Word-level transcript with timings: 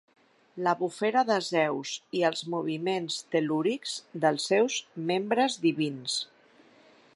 La 0.67 0.71
bufera 0.77 1.21
de 1.27 1.35
Zeus 1.47 1.91
i 2.21 2.23
els 2.31 2.41
moviments 2.55 3.19
tel·lúrics 3.37 3.93
dels 4.25 4.49
seus 4.55 4.81
membres 5.11 5.61
divins. 5.67 6.17